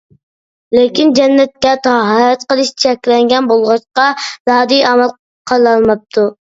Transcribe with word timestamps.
لېكىن 0.77 1.13
جەننەتكە 1.19 1.75
تاھارەت 1.89 2.47
قىلىش 2.53 2.73
چەكلەنگەن 2.85 3.53
بولغاچقا، 3.53 4.11
زادى 4.53 4.85
ئامال 4.91 5.19
قىلالماپتۇ. 5.53 6.31